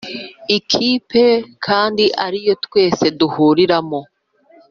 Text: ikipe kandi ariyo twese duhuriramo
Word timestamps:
ikipe 0.57 1.23
kandi 1.65 2.05
ariyo 2.25 2.53
twese 2.65 3.05
duhuriramo 3.19 4.01